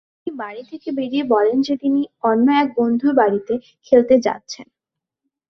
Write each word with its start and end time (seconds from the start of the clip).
পরে 0.03 0.23
তিনি 0.23 0.39
বাড়ি 0.41 0.63
থেকে 0.71 0.89
বেরিয়ে 0.97 1.25
বলেন 1.33 1.57
যে 1.61 1.73
তিনি 1.77 2.01
অন্য 2.23 2.47
এক 2.61 2.67
বন্ধুর 2.77 3.13
বাড়িতে 3.15 3.53
খেলতে 3.87 4.15
যাচ্ছেন। 4.25 4.67